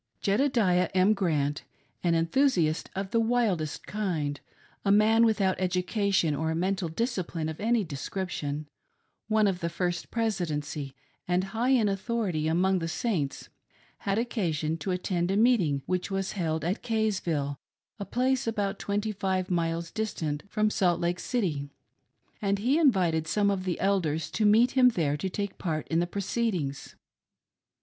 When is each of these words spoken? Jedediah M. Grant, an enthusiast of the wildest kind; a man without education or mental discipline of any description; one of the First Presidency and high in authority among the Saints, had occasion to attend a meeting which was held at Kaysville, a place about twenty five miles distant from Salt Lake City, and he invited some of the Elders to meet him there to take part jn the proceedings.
Jedediah 0.19 0.89
M. 0.95 1.13
Grant, 1.13 1.63
an 2.03 2.15
enthusiast 2.15 2.89
of 2.95 3.11
the 3.11 3.19
wildest 3.19 3.85
kind; 3.85 4.39
a 4.83 4.91
man 4.91 5.23
without 5.23 5.59
education 5.59 6.35
or 6.35 6.55
mental 6.55 6.89
discipline 6.89 7.47
of 7.47 7.59
any 7.59 7.83
description; 7.83 8.67
one 9.27 9.45
of 9.45 9.59
the 9.59 9.69
First 9.69 10.09
Presidency 10.09 10.95
and 11.27 11.43
high 11.53 11.69
in 11.69 11.87
authority 11.87 12.47
among 12.47 12.79
the 12.79 12.87
Saints, 12.87 13.49
had 13.99 14.17
occasion 14.17 14.75
to 14.79 14.89
attend 14.89 15.29
a 15.29 15.37
meeting 15.37 15.83
which 15.85 16.09
was 16.09 16.31
held 16.31 16.65
at 16.65 16.81
Kaysville, 16.81 17.57
a 17.99 18.05
place 18.05 18.47
about 18.47 18.79
twenty 18.79 19.11
five 19.11 19.51
miles 19.51 19.91
distant 19.91 20.41
from 20.49 20.71
Salt 20.71 20.99
Lake 20.99 21.19
City, 21.19 21.69
and 22.41 22.57
he 22.57 22.79
invited 22.79 23.27
some 23.27 23.51
of 23.51 23.65
the 23.65 23.79
Elders 23.79 24.31
to 24.31 24.47
meet 24.47 24.71
him 24.71 24.89
there 24.89 25.15
to 25.15 25.29
take 25.29 25.59
part 25.59 25.87
jn 25.89 25.99
the 25.99 26.07
proceedings. 26.07 26.95